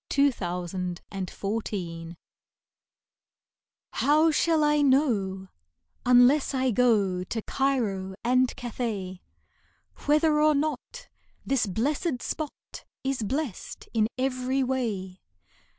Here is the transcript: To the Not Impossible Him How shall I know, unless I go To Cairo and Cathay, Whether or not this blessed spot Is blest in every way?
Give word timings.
To 0.09 0.31
the 0.31 0.67
Not 0.81 0.99
Impossible 1.11 1.61
Him 1.69 2.17
How 3.91 4.31
shall 4.31 4.63
I 4.63 4.81
know, 4.81 5.49
unless 6.07 6.55
I 6.55 6.71
go 6.71 7.23
To 7.23 7.41
Cairo 7.43 8.15
and 8.23 8.49
Cathay, 8.55 9.21
Whether 10.07 10.41
or 10.41 10.55
not 10.55 11.07
this 11.45 11.67
blessed 11.67 12.23
spot 12.23 12.83
Is 13.03 13.21
blest 13.21 13.89
in 13.93 14.07
every 14.17 14.63
way? 14.63 15.21